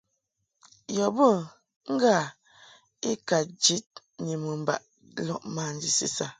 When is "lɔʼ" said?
5.27-5.41